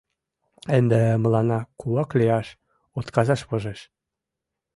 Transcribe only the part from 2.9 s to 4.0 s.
отказаш возеш.